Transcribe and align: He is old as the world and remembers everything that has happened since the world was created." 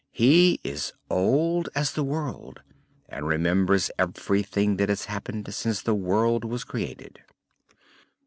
He 0.13 0.59
is 0.63 0.93
old 1.11 1.69
as 1.75 1.91
the 1.91 2.01
world 2.03 2.63
and 3.07 3.27
remembers 3.27 3.91
everything 3.99 4.77
that 4.77 4.89
has 4.89 5.05
happened 5.05 5.53
since 5.53 5.83
the 5.83 5.93
world 5.93 6.43
was 6.43 6.63
created." 6.63 7.19